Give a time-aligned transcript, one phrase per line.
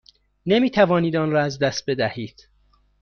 [0.45, 2.47] نمی توانید آن را از دست بدهید.